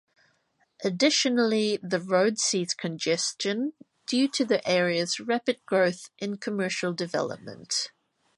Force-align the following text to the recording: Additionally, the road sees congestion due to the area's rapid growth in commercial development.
Additionally, 0.83 1.77
the 1.83 1.99
road 2.01 2.39
sees 2.39 2.73
congestion 2.73 3.73
due 4.07 4.27
to 4.29 4.43
the 4.43 4.67
area's 4.67 5.19
rapid 5.19 5.63
growth 5.67 6.09
in 6.17 6.37
commercial 6.37 6.91
development. 6.91 7.91